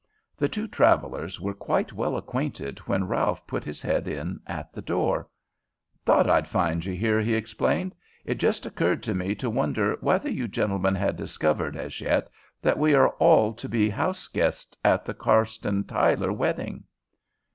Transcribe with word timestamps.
The 0.35 0.49
two 0.49 0.67
travelers 0.67 1.39
were 1.39 1.53
quite 1.53 1.93
well 1.93 2.17
acquainted 2.17 2.79
when 2.87 3.07
Ralph 3.07 3.45
put 3.45 3.63
his 3.63 3.83
head 3.83 4.07
in 4.07 4.39
at 4.47 4.73
the 4.73 4.81
door. 4.81 5.29
"Thought 6.07 6.27
I'd 6.27 6.47
find 6.47 6.83
you 6.83 6.95
here," 6.95 7.21
he 7.21 7.35
explained. 7.35 7.93
"It 8.25 8.39
just 8.39 8.65
occurred 8.65 9.03
to 9.03 9.13
me 9.13 9.35
to 9.35 9.47
wonder 9.47 9.97
whether 10.01 10.27
you 10.31 10.47
gentlemen 10.47 10.95
had 10.95 11.17
discovered, 11.17 11.77
as 11.77 12.01
yet, 12.01 12.31
that 12.63 12.79
we 12.79 12.95
are 12.95 13.09
all 13.19 13.53
to 13.53 13.69
be 13.69 13.91
house 13.91 14.27
guests 14.27 14.75
at 14.83 15.05
the 15.05 15.13
Carston 15.13 15.83
Tyler 15.83 16.33
wedding." 16.33 16.85